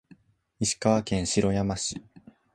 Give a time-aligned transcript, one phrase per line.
[0.59, 2.01] 石川県白山市